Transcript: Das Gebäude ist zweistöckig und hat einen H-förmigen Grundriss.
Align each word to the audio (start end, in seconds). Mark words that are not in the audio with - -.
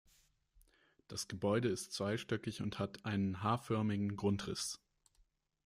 Das 1.07 1.27
Gebäude 1.27 1.69
ist 1.69 1.91
zweistöckig 1.93 2.63
und 2.63 2.79
hat 2.79 3.05
einen 3.05 3.43
H-förmigen 3.43 4.15
Grundriss. 4.15 4.79